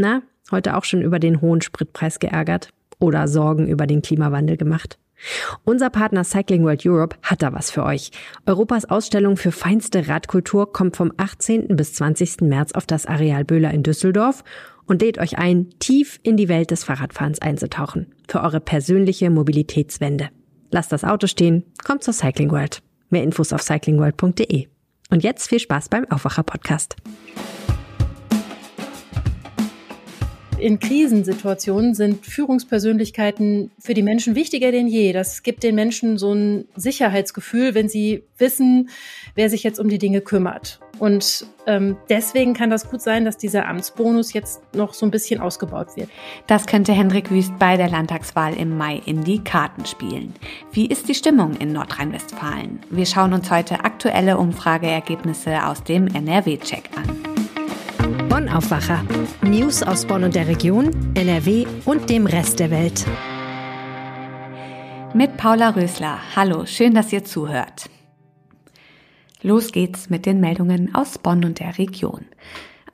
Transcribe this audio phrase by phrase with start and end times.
[0.00, 0.22] Na,
[0.52, 2.68] heute auch schon über den hohen Spritpreis geärgert
[3.00, 4.96] oder Sorgen über den Klimawandel gemacht?
[5.64, 8.12] Unser Partner Cycling World Europe hat da was für euch.
[8.46, 11.66] Europas Ausstellung für feinste Radkultur kommt vom 18.
[11.76, 12.42] bis 20.
[12.42, 14.44] März auf das Areal Böhler in Düsseldorf
[14.86, 18.14] und lädt euch ein, tief in die Welt des Fahrradfahrens einzutauchen.
[18.28, 20.28] Für eure persönliche Mobilitätswende.
[20.70, 22.82] Lasst das Auto stehen, kommt zur Cycling World.
[23.10, 24.68] Mehr Infos auf cyclingworld.de.
[25.10, 26.94] Und jetzt viel Spaß beim Aufwacher Podcast.
[30.58, 35.12] In Krisensituationen sind Führungspersönlichkeiten für die Menschen wichtiger denn je.
[35.12, 38.90] Das gibt den Menschen so ein Sicherheitsgefühl, wenn sie wissen,
[39.34, 40.80] wer sich jetzt um die Dinge kümmert.
[40.98, 45.40] Und ähm, deswegen kann das gut sein, dass dieser Amtsbonus jetzt noch so ein bisschen
[45.40, 46.08] ausgebaut wird.
[46.46, 50.34] Das könnte Hendrik Wüst bei der Landtagswahl im Mai in die Karten spielen.
[50.72, 52.80] Wie ist die Stimmung in Nordrhein-Westfalen?
[52.90, 57.17] Wir schauen uns heute aktuelle Umfrageergebnisse aus dem NRW-Check an.
[58.38, 59.04] Bonn Aufwacher.
[59.42, 63.04] News aus Bonn und der Region, NRW und dem Rest der Welt.
[65.12, 66.20] Mit Paula Rösler.
[66.36, 67.90] Hallo, schön, dass ihr zuhört.
[69.42, 72.26] Los geht's mit den Meldungen aus Bonn und der Region.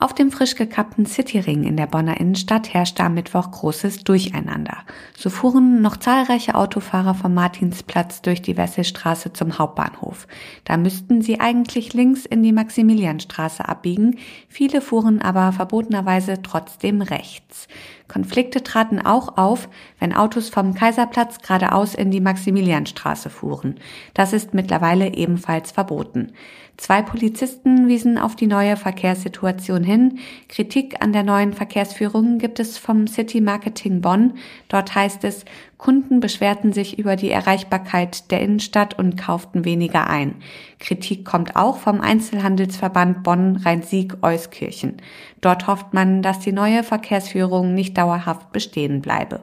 [0.00, 4.78] Auf dem frisch gekappten Cityring in der Bonner Innenstadt herrschte am Mittwoch großes Durcheinander.
[5.17, 10.27] So fuhren noch zahlreiche Autofahrer vom Martinsplatz durch die Wesselstraße zum Hauptbahnhof.
[10.64, 17.69] Da müssten sie eigentlich links in die Maximilianstraße abbiegen, viele fuhren aber verbotenerweise trotzdem rechts.
[18.08, 23.77] Konflikte traten auch auf, wenn Autos vom Kaiserplatz geradeaus in die Maximilianstraße fuhren.
[24.12, 26.33] Das ist mittlerweile ebenfalls verboten.
[26.77, 30.19] Zwei Polizisten wiesen auf die neue Verkehrssituation hin.
[30.48, 34.34] Kritik an der neuen Verkehrsführung gibt es vom City Marketing Bonn.
[34.69, 35.45] Dort heißt es,
[35.78, 40.34] Kunden beschwerten sich über die Erreichbarkeit der Innenstadt und kauften weniger ein.
[40.80, 44.97] Kritik kommt auch vom Einzelhandelsverband Bonn-Rhein-Sieg-Euskirchen.
[45.41, 49.42] Dort hofft man, dass die neue Verkehrsführung nicht dauerhaft bestehen bleibe.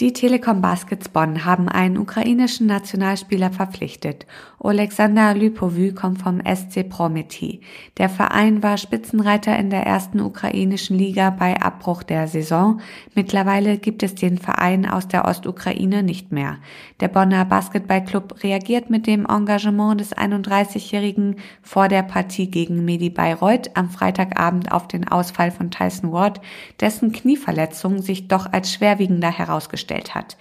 [0.00, 4.26] Die Telekom Baskets Bonn haben einen ukrainischen Nationalspieler verpflichtet.
[4.60, 7.62] Alexander Lypovy kommt vom SC Prometi.
[7.96, 12.80] Der Verein war Spitzenreiter in der ersten ukrainischen Liga bei Abbruch der Saison.
[13.16, 16.58] Mittlerweile gibt es den Verein aus der Ostukraine nicht mehr.
[17.00, 23.76] Der Bonner Basketballclub reagiert mit dem Engagement des 31-Jährigen vor der Partie gegen Medi Bayreuth
[23.76, 26.40] am Freitagabend auf den Ausfall von Tyson Ward,
[26.80, 30.36] dessen Knieverletzung sich doch als schwerwiegender herausgestellt gestellt hat.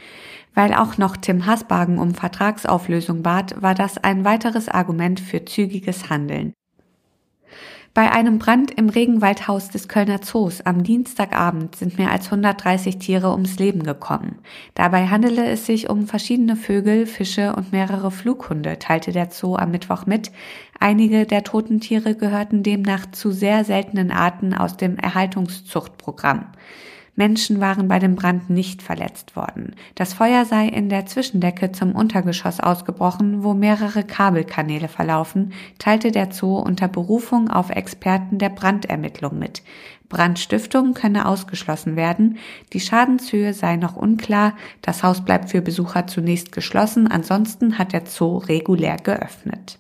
[0.53, 6.09] Weil auch noch Tim Hasbagen um Vertragsauflösung bat, war das ein weiteres Argument für zügiges
[6.09, 6.53] Handeln.
[7.93, 13.31] Bei einem Brand im Regenwaldhaus des Kölner Zoos am Dienstagabend sind mehr als 130 Tiere
[13.31, 14.37] ums Leben gekommen.
[14.75, 19.71] Dabei handele es sich um verschiedene Vögel, Fische und mehrere Flughunde, teilte der Zoo am
[19.71, 20.31] Mittwoch mit.
[20.79, 26.45] Einige der toten Tiere gehörten demnach zu sehr seltenen Arten aus dem Erhaltungszuchtprogramm.
[27.17, 29.75] Menschen waren bei dem Brand nicht verletzt worden.
[29.95, 36.31] Das Feuer sei in der Zwischendecke zum Untergeschoss ausgebrochen, wo mehrere Kabelkanäle verlaufen, teilte der
[36.31, 39.63] Zoo unter Berufung auf Experten der Brandermittlung mit.
[40.09, 42.37] Brandstiftung könne ausgeschlossen werden.
[42.73, 44.53] Die Schadenshöhe sei noch unklar.
[44.83, 47.07] Das Haus bleibt für Besucher zunächst geschlossen.
[47.07, 49.79] Ansonsten hat der Zoo regulär geöffnet.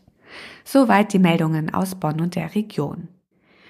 [0.63, 3.09] Soweit die Meldungen aus Bonn und der Region.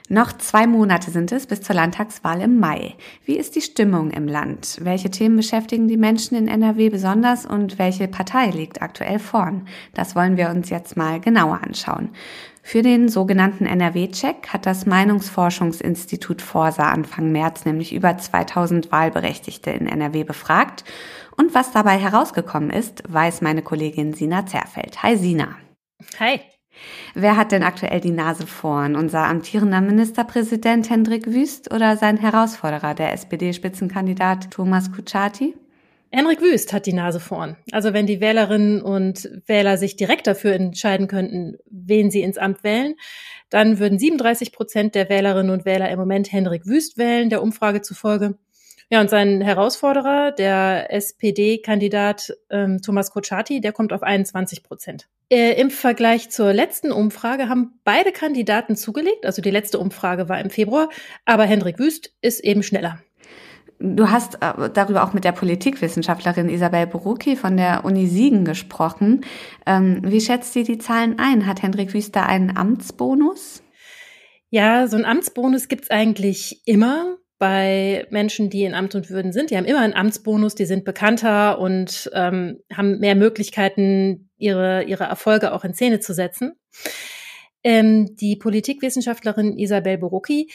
[0.09, 2.95] Noch zwei Monate sind es bis zur Landtagswahl im Mai.
[3.25, 4.77] Wie ist die Stimmung im Land?
[4.81, 9.67] Welche Themen beschäftigen die Menschen in NRW besonders und welche Partei liegt aktuell vorn?
[9.93, 12.09] Das wollen wir uns jetzt mal genauer anschauen.
[12.63, 19.87] Für den sogenannten NRW-Check hat das Meinungsforschungsinstitut Forsa Anfang März nämlich über 2000 Wahlberechtigte in
[19.87, 20.85] NRW befragt.
[21.35, 25.03] Und was dabei herausgekommen ist, weiß meine Kollegin Sina Zerfeld.
[25.03, 25.49] Hi Sina.
[26.19, 26.39] Hi.
[27.13, 28.95] Wer hat denn aktuell die Nase vorn?
[28.95, 35.55] Unser amtierender Ministerpräsident Hendrik Wüst oder sein Herausforderer, der SPD-Spitzenkandidat Thomas Kutschaty?
[36.09, 37.57] Henrik Wüst hat die Nase vorn.
[37.71, 42.63] Also wenn die Wählerinnen und Wähler sich direkt dafür entscheiden könnten, wen sie ins Amt
[42.63, 42.95] wählen,
[43.49, 47.81] dann würden 37 Prozent der Wählerinnen und Wähler im Moment Henrik Wüst wählen, der Umfrage
[47.81, 48.37] zufolge.
[48.89, 55.09] Ja, und sein Herausforderer, der SPD-Kandidat ähm, Thomas Kutschaty, der kommt auf 21 Prozent.
[55.29, 59.25] Äh, Im Vergleich zur letzten Umfrage haben beide Kandidaten zugelegt.
[59.25, 60.87] Also die letzte Umfrage war im Februar,
[61.25, 62.99] aber Hendrik Wüst ist eben schneller.
[63.79, 69.25] Du hast äh, darüber auch mit der Politikwissenschaftlerin Isabel Borucki von der Uni Siegen gesprochen.
[69.65, 71.45] Ähm, wie schätzt sie die Zahlen ein?
[71.45, 73.61] Hat Hendrik Wüst da einen Amtsbonus?
[74.49, 79.51] Ja, so einen Amtsbonus gibt's eigentlich immer bei Menschen, die in Amt und Würden sind.
[79.51, 85.05] Die haben immer einen Amtsbonus, die sind bekannter und ähm, haben mehr Möglichkeiten, ihre, ihre
[85.05, 86.53] Erfolge auch in Szene zu setzen.
[87.63, 90.49] Ähm, die Politikwissenschaftlerin Isabel Borucki,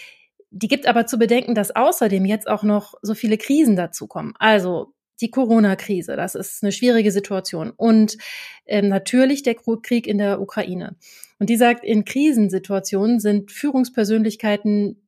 [0.50, 4.34] Die gibt aber zu bedenken, dass außerdem jetzt auch noch so viele Krisen dazukommen.
[4.38, 7.70] Also die Corona-Krise, das ist eine schwierige Situation.
[7.70, 8.18] Und
[8.66, 10.96] ähm, natürlich der Krieg in der Ukraine.
[11.38, 15.01] Und die sagt, in Krisensituationen sind Führungspersönlichkeiten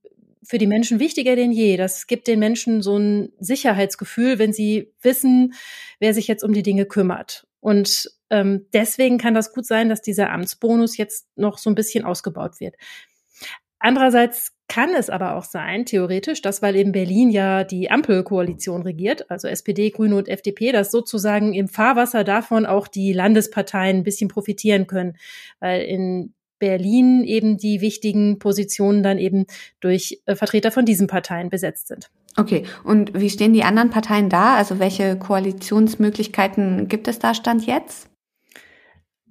[0.47, 1.77] für die Menschen wichtiger denn je.
[1.77, 5.55] Das gibt den Menschen so ein Sicherheitsgefühl, wenn sie wissen,
[6.01, 7.47] wer sich jetzt um die Dinge kümmert.
[7.61, 12.05] Und ähm, deswegen kann das gut sein, dass dieser Amtsbonus jetzt noch so ein bisschen
[12.05, 12.75] ausgebaut wird.
[13.79, 19.31] Andererseits kann es aber auch sein, theoretisch, dass weil in Berlin ja die Ampelkoalition regiert,
[19.31, 24.29] also SPD, Grüne und FDP, dass sozusagen im Fahrwasser davon auch die Landesparteien ein bisschen
[24.29, 25.17] profitieren können,
[25.61, 26.35] weil in
[26.65, 29.45] Berlin eben die wichtigen Positionen dann eben
[29.81, 32.11] durch äh, Vertreter von diesen Parteien besetzt sind.
[32.39, 34.55] Okay, und wie stehen die anderen Parteien da?
[34.55, 38.09] Also welche Koalitionsmöglichkeiten gibt es da Stand jetzt?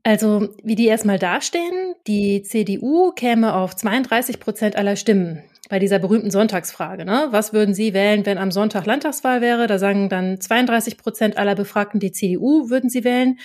[0.03, 5.97] Also, wie die erstmal dastehen, die CDU käme auf 32 Prozent aller Stimmen bei dieser
[5.97, 7.03] berühmten Sonntagsfrage.
[7.03, 7.29] Ne?
[7.31, 9.65] Was würden Sie wählen, wenn am Sonntag Landtagswahl wäre?
[9.65, 13.39] Da sagen dann 32 Prozent aller Befragten, die CDU würden sie wählen.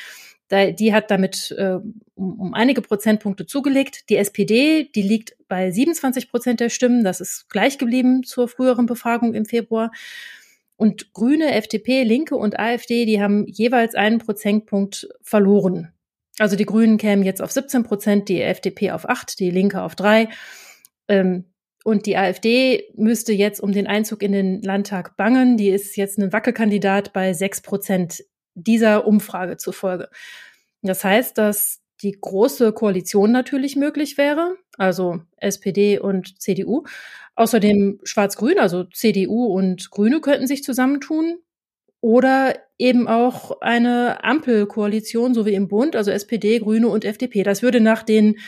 [0.50, 1.78] Die hat damit äh,
[2.14, 4.08] um, um einige Prozentpunkte zugelegt.
[4.08, 7.04] Die SPD, die liegt bei 27 Prozent der Stimmen.
[7.04, 9.92] Das ist gleich geblieben zur früheren Befragung im Februar.
[10.76, 15.92] Und Grüne, FDP, Linke und AfD, die haben jeweils einen Prozentpunkt verloren
[16.38, 19.94] also die Grünen kämen jetzt auf 17 Prozent, die FDP auf 8, die Linke auf
[19.94, 20.28] 3.
[21.08, 21.44] Ähm,
[21.84, 25.56] und die AfD müsste jetzt um den Einzug in den Landtag bangen.
[25.56, 28.24] Die ist jetzt ein Wackelkandidat bei 6 Prozent
[28.62, 30.08] dieser Umfrage zufolge.
[30.82, 36.84] Das heißt, dass die große Koalition natürlich möglich wäre, also SPD und CDU.
[37.34, 41.38] Außerdem Schwarz-Grün, also CDU und Grüne könnten sich zusammentun.
[42.00, 47.42] Oder eben auch eine Ampelkoalition, so wie im Bund, also SPD, Grüne und FDP.
[47.42, 48.38] Das würde nach den,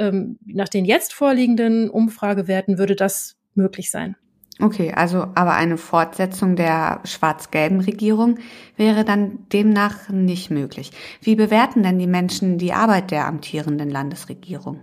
[0.00, 4.16] ähm, nach den jetzt vorliegenden Umfragewerten würde das möglich sein.
[4.60, 8.38] Okay, also aber eine Fortsetzung der schwarz-gelben Regierung
[8.76, 10.90] wäre dann demnach nicht möglich.
[11.20, 14.80] Wie bewerten denn die Menschen die Arbeit der amtierenden Landesregierung?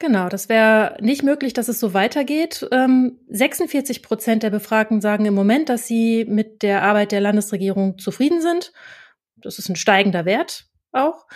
[0.00, 2.66] Genau, das wäre nicht möglich, dass es so weitergeht.
[2.72, 7.98] Ähm, 46 Prozent der Befragten sagen im Moment, dass sie mit der Arbeit der Landesregierung
[7.98, 8.72] zufrieden sind.
[9.36, 11.26] Das ist ein steigender Wert auch.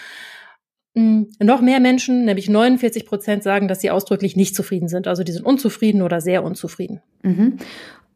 [0.99, 1.31] Mhm.
[1.41, 5.07] Noch mehr Menschen, nämlich 49 Prozent, sagen, dass sie ausdrücklich nicht zufrieden sind.
[5.07, 7.01] Also die sind unzufrieden oder sehr unzufrieden.
[7.23, 7.59] Mhm.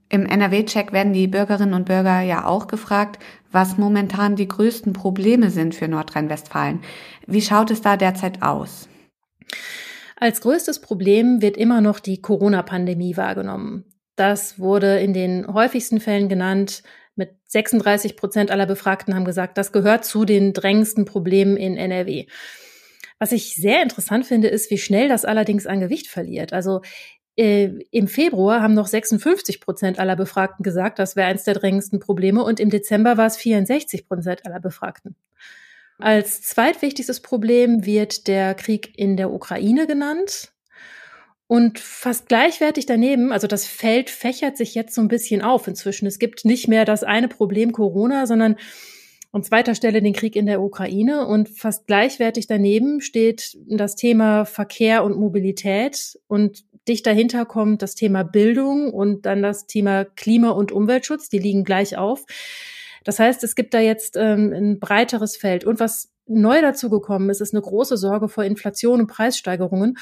[0.09, 3.19] Im NRW-Check werden die Bürgerinnen und Bürger ja auch gefragt,
[3.51, 6.81] was momentan die größten Probleme sind für Nordrhein-Westfalen.
[7.27, 8.89] Wie schaut es da derzeit aus?
[10.17, 13.85] Als größtes Problem wird immer noch die Corona-Pandemie wahrgenommen.
[14.17, 16.83] Das wurde in den häufigsten Fällen genannt.
[17.15, 22.27] Mit 36 Prozent aller Befragten haben gesagt, das gehört zu den drängendsten Problemen in NRW.
[23.23, 26.53] Was ich sehr interessant finde, ist, wie schnell das allerdings an Gewicht verliert.
[26.53, 26.81] Also
[27.37, 32.01] äh, im Februar haben noch 56 Prozent aller Befragten gesagt, das wäre eines der drängendsten
[32.01, 35.15] Probleme und im Dezember war es 64 Prozent aller Befragten.
[35.99, 40.53] Als zweitwichtigstes Problem wird der Krieg in der Ukraine genannt.
[41.47, 46.07] Und fast gleichwertig daneben, also das Feld fächert sich jetzt so ein bisschen auf inzwischen.
[46.07, 48.57] Es gibt nicht mehr das eine Problem Corona, sondern
[49.33, 51.27] an zweiter Stelle den Krieg in der Ukraine.
[51.27, 56.19] Und fast gleichwertig daneben steht das Thema Verkehr und Mobilität.
[56.29, 61.31] Und dicht dahinter kommt das Thema Bildung und dann das Thema Klima- und Umweltschutz.
[61.31, 62.25] Die liegen gleich auf.
[63.05, 65.65] Das heißt, es gibt da jetzt ähm, ein breiteres Feld.
[65.65, 69.97] Und was neu dazu gekommen ist, ist eine große Sorge vor Inflation und Preissteigerungen.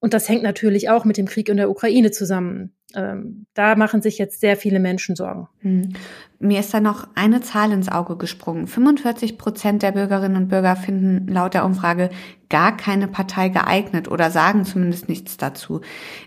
[0.00, 2.72] Und das hängt natürlich auch mit dem Krieg in der Ukraine zusammen.
[2.96, 5.48] Ähm, da machen sich jetzt sehr viele Menschen Sorgen.
[5.60, 5.92] Hm.
[6.38, 8.66] Mir ist da noch eine Zahl ins Auge gesprungen.
[8.66, 12.10] 45 Prozent der Bürgerinnen und Bürger finden laut der Umfrage
[12.48, 15.82] gar keine Partei geeignet oder sagen zumindest nichts dazu.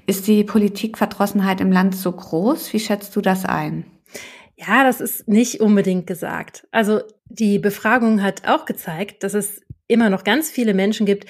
[0.06, 2.72] Ist die Politikverdrossenheit im Land so groß?
[2.74, 3.86] Wie schätzt du das ein?
[4.56, 6.68] Ja, das ist nicht unbedingt gesagt.
[6.72, 11.25] Also die Befragung hat auch gezeigt, dass es immer noch ganz viele Menschen gibt,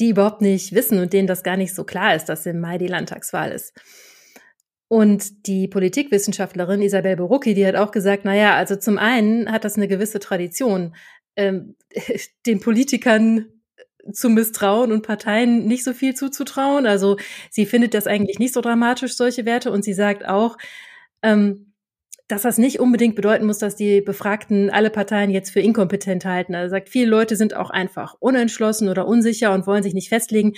[0.00, 2.78] die überhaupt nicht wissen und denen das gar nicht so klar ist, dass im Mai
[2.78, 3.72] die Landtagswahl ist.
[4.88, 9.64] Und die Politikwissenschaftlerin Isabel Borucki, die hat auch gesagt, na ja, also zum einen hat
[9.64, 10.96] das eine gewisse Tradition,
[11.36, 11.76] ähm,
[12.46, 13.46] den Politikern
[14.12, 16.86] zu misstrauen und Parteien nicht so viel zuzutrauen.
[16.86, 17.18] Also
[17.50, 19.70] sie findet das eigentlich nicht so dramatisch, solche Werte.
[19.70, 20.56] Und sie sagt auch,
[21.22, 21.69] ähm,
[22.30, 26.54] dass das nicht unbedingt bedeuten muss, dass die Befragten alle Parteien jetzt für inkompetent halten.
[26.54, 30.54] Also sagt, viele Leute sind auch einfach unentschlossen oder unsicher und wollen sich nicht festlegen.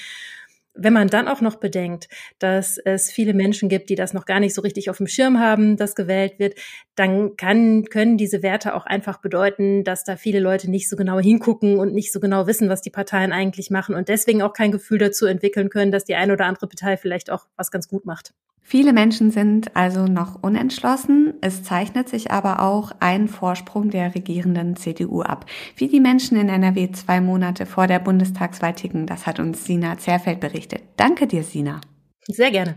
[0.74, 4.40] Wenn man dann auch noch bedenkt, dass es viele Menschen gibt, die das noch gar
[4.40, 6.54] nicht so richtig auf dem Schirm haben, dass gewählt wird,
[6.94, 11.20] dann kann, können diese Werte auch einfach bedeuten, dass da viele Leute nicht so genau
[11.20, 14.72] hingucken und nicht so genau wissen, was die Parteien eigentlich machen und deswegen auch kein
[14.72, 18.06] Gefühl dazu entwickeln können, dass die eine oder andere Partei vielleicht auch was ganz gut
[18.06, 18.32] macht.
[18.64, 21.34] Viele Menschen sind also noch unentschlossen.
[21.40, 25.46] Es zeichnet sich aber auch ein Vorsprung der regierenden CDU ab.
[25.76, 29.98] Wie die Menschen in NRW zwei Monate vor der Bundestagswahl ticken, das hat uns Sina
[29.98, 30.82] Zerfeld berichtet.
[30.96, 31.80] Danke dir, Sina.
[32.28, 32.76] Sehr gerne.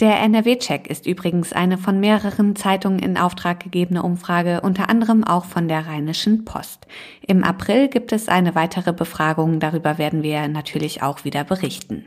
[0.00, 5.44] Der NRW-Check ist übrigens eine von mehreren Zeitungen in Auftrag gegebene Umfrage, unter anderem auch
[5.44, 6.86] von der Rheinischen Post.
[7.26, 12.06] Im April gibt es eine weitere Befragung, darüber werden wir natürlich auch wieder berichten.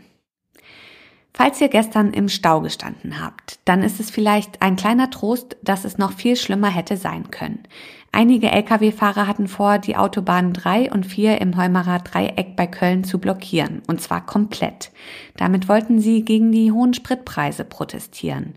[1.35, 5.83] Falls ihr gestern im Stau gestanden habt, dann ist es vielleicht ein kleiner Trost, dass
[5.83, 7.63] es noch viel schlimmer hätte sein können.
[8.11, 13.17] Einige Lkw-Fahrer hatten vor, die Autobahnen 3 und 4 im Heumarer Dreieck bei Köln zu
[13.17, 14.91] blockieren, und zwar komplett.
[15.35, 18.53] Damit wollten sie gegen die hohen Spritpreise protestieren.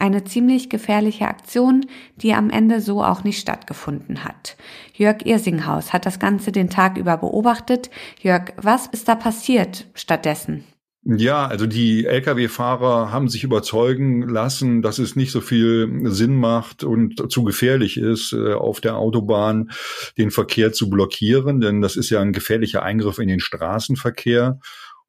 [0.00, 4.56] Eine ziemlich gefährliche Aktion, die am Ende so auch nicht stattgefunden hat.
[4.92, 7.90] Jörg Irsinghaus hat das Ganze den Tag über beobachtet.
[8.20, 10.64] Jörg, was ist da passiert stattdessen?
[11.08, 16.82] Ja, also die Lkw-Fahrer haben sich überzeugen lassen, dass es nicht so viel Sinn macht
[16.82, 19.70] und zu gefährlich ist, äh, auf der Autobahn
[20.18, 24.58] den Verkehr zu blockieren, denn das ist ja ein gefährlicher Eingriff in den Straßenverkehr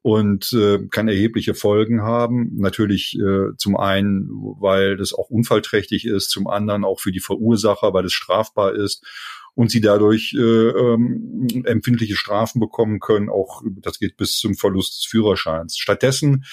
[0.03, 2.51] und äh, kann erhebliche Folgen haben.
[2.55, 7.95] Natürlich äh, zum einen, weil das auch unfallträchtig ist, zum anderen auch für die Verursacher,
[7.95, 9.03] weil es strafbar ist
[9.57, 13.27] und sie dadurch äh, ähm, empfindliche Strafen bekommen können.
[13.27, 15.77] Auch das geht bis zum Verlust des Führerscheins.
[15.79, 16.45] Stattdessen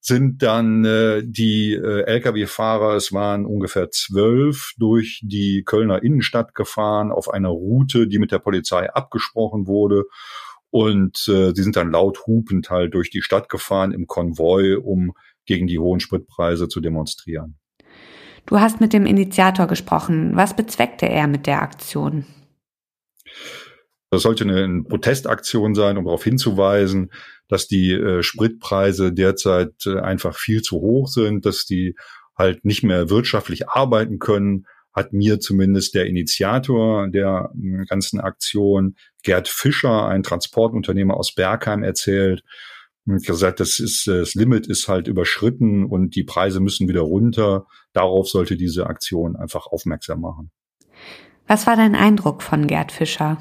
[0.00, 7.12] sind dann äh, die äh, Lkw-Fahrer, es waren ungefähr zwölf, durch die Kölner Innenstadt gefahren
[7.12, 10.04] auf einer Route, die mit der Polizei abgesprochen wurde.
[10.70, 15.12] Und äh, sie sind dann laut hupend halt durch die Stadt gefahren im Konvoi, um
[15.44, 17.58] gegen die hohen Spritpreise zu demonstrieren.
[18.46, 20.30] Du hast mit dem Initiator gesprochen.
[20.36, 22.24] Was bezweckte er mit der Aktion?
[24.10, 27.10] Das sollte eine Protestaktion sein, um darauf hinzuweisen,
[27.48, 31.96] dass die äh, Spritpreise derzeit äh, einfach viel zu hoch sind, dass die
[32.36, 38.96] halt nicht mehr wirtschaftlich arbeiten können, hat mir zumindest der Initiator der äh, ganzen Aktion,
[39.22, 42.42] Gerd Fischer, ein Transportunternehmer aus Bergheim, erzählt.
[43.06, 47.66] Und gesagt, das ist, das Limit ist halt überschritten und die Preise müssen wieder runter.
[47.92, 50.50] Darauf sollte diese Aktion einfach aufmerksam machen.
[51.46, 53.38] Was war dein Eindruck von Gerd Fischer?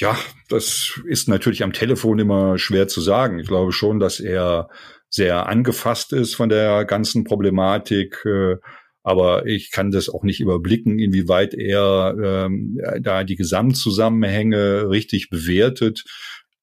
[0.00, 0.16] Ja,
[0.48, 3.38] das ist natürlich am Telefon immer schwer zu sagen.
[3.38, 4.70] Ich glaube schon, dass er
[5.10, 8.24] sehr angefasst ist von der ganzen Problematik.
[8.24, 8.56] Äh,
[9.02, 16.04] aber ich kann das auch nicht überblicken, inwieweit er ähm, da die Gesamtzusammenhänge richtig bewertet.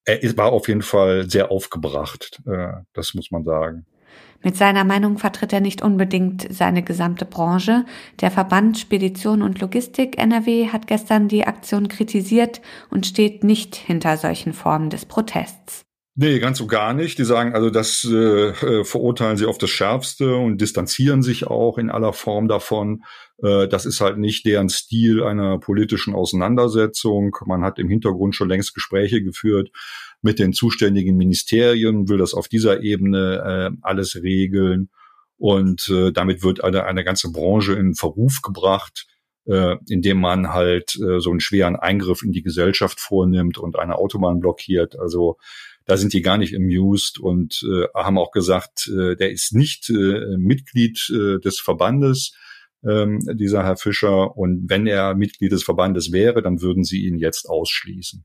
[0.06, 3.86] Er war auf jeden Fall sehr aufgebracht, äh, das muss man sagen.
[4.44, 7.86] Mit seiner Meinung vertritt er nicht unbedingt seine gesamte Branche.
[8.22, 14.18] Der Verband Spedition und Logistik NRW hat gestern die Aktion kritisiert und steht nicht hinter
[14.18, 15.88] solchen Formen des Protests.
[16.20, 17.20] Nee, ganz so gar nicht.
[17.20, 21.78] Die sagen also, das äh, äh, verurteilen sie auf das Schärfste und distanzieren sich auch
[21.78, 23.04] in aller Form davon.
[23.44, 27.38] Äh, das ist halt nicht deren Stil einer politischen Auseinandersetzung.
[27.46, 29.70] Man hat im Hintergrund schon längst Gespräche geführt
[30.22, 34.90] mit den zuständigen Ministerien, will das auf dieser Ebene äh, alles regeln.
[35.38, 39.06] Und äh, damit wird eine, eine ganze Branche in Verruf gebracht,
[39.46, 43.96] äh, indem man halt äh, so einen schweren Eingriff in die Gesellschaft vornimmt und eine
[43.96, 45.00] Autobahn blockiert.
[45.00, 45.38] Also
[45.86, 49.90] da sind die gar nicht amused und äh, haben auch gesagt, äh, der ist nicht
[49.90, 52.34] äh, Mitglied äh, des Verbandes,
[52.86, 54.36] ähm, dieser Herr Fischer.
[54.38, 58.24] Und wenn er Mitglied des Verbandes wäre, dann würden sie ihn jetzt ausschließen.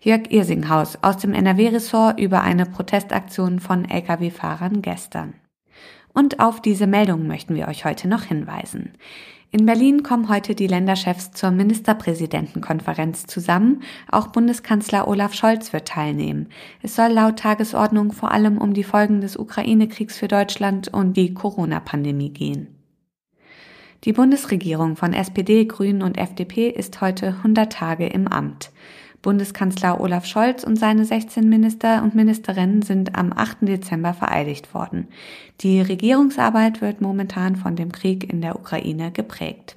[0.00, 5.34] Jörg Irsinghaus aus dem NRW-Ressort über eine Protestaktion von Lkw-Fahrern gestern.
[6.14, 8.92] Und auf diese Meldung möchten wir euch heute noch hinweisen.
[9.54, 13.82] In Berlin kommen heute die Länderchefs zur Ministerpräsidentenkonferenz zusammen.
[14.10, 16.48] Auch Bundeskanzler Olaf Scholz wird teilnehmen.
[16.80, 21.34] Es soll laut Tagesordnung vor allem um die Folgen des Ukraine-Kriegs für Deutschland und die
[21.34, 22.81] Corona-Pandemie gehen.
[24.04, 28.72] Die Bundesregierung von SPD, Grünen und FDP ist heute 100 Tage im Amt.
[29.22, 33.58] Bundeskanzler Olaf Scholz und seine 16 Minister und Ministerinnen sind am 8.
[33.60, 35.06] Dezember vereidigt worden.
[35.60, 39.76] Die Regierungsarbeit wird momentan von dem Krieg in der Ukraine geprägt.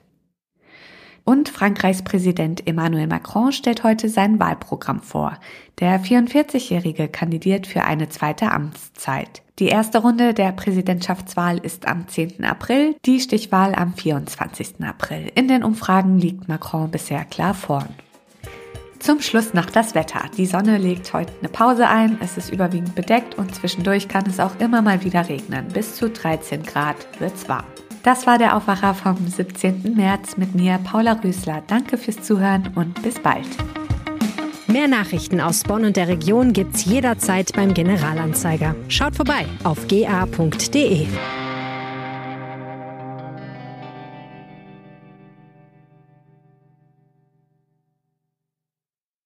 [1.25, 5.37] Und Frankreichs Präsident Emmanuel Macron stellt heute sein Wahlprogramm vor.
[5.79, 9.41] Der 44-Jährige kandidiert für eine zweite Amtszeit.
[9.57, 12.43] Die erste Runde der Präsidentschaftswahl ist am 10.
[12.43, 14.83] April, die Stichwahl am 24.
[14.83, 15.31] April.
[15.33, 17.89] In den Umfragen liegt Macron bisher klar vorn.
[18.99, 20.21] Zum Schluss noch das Wetter.
[20.37, 24.39] Die Sonne legt heute eine Pause ein, es ist überwiegend bedeckt und zwischendurch kann es
[24.39, 25.67] auch immer mal wieder regnen.
[25.69, 27.65] Bis zu 13 Grad wird's warm.
[28.05, 29.95] Das war der Aufwacher vom 17.
[29.95, 31.63] März mit mir, Paula Rüßler.
[31.65, 33.47] Danke fürs Zuhören und bis bald.
[34.67, 38.75] Mehr Nachrichten aus Bonn und der Region gibt's jederzeit beim Generalanzeiger.
[38.89, 41.07] Schaut vorbei auf ga.de.